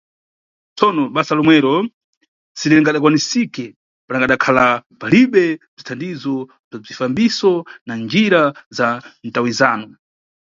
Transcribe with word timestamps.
Tsono 0.77 1.03
basa 1.15 1.33
lomwero 1.37 1.73
si 2.57 2.65
lingadakwanisike 2.69 3.65
pangadakhala 4.07 4.65
palibe 4.99 5.45
bzithandizo 5.75 6.35
bza 6.69 6.77
bzifambiso 6.83 7.51
na 7.87 7.93
njira 8.03 8.41
za 8.77 8.87
mtawizano. 9.25 9.87